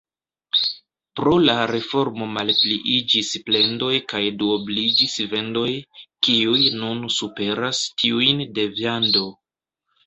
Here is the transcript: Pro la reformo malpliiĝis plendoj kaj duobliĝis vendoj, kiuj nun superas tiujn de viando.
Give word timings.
Pro 1.19 1.33
la 1.49 1.53
reformo 1.71 2.29
malpliiĝis 2.37 3.29
plendoj 3.51 3.91
kaj 4.15 4.23
duobliĝis 4.41 5.15
vendoj, 5.37 5.69
kiuj 6.29 6.59
nun 6.81 7.07
superas 7.21 7.85
tiujn 8.03 8.45
de 8.59 8.69
viando. 8.81 9.29